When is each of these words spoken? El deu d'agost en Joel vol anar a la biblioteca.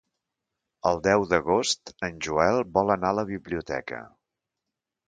El 0.91 1.01
deu 1.07 1.25
d'agost 1.33 1.93
en 2.09 2.19
Joel 2.29 2.59
vol 2.79 2.93
anar 2.99 3.13
a 3.15 3.19
la 3.21 3.29
biblioteca. 3.35 4.03